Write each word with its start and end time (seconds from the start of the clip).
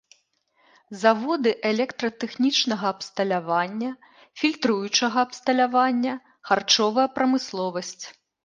Заводы 1.01 1.51
электратэхнічнага 1.71 2.85
абсталявання, 2.93 3.91
фільтруючага 4.43 5.17
абсталявання, 5.29 6.13
харчовая 6.51 7.07
прамысловасць. 7.21 8.05